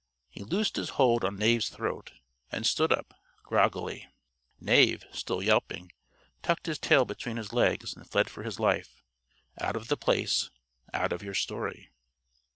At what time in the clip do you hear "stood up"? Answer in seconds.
2.65-3.13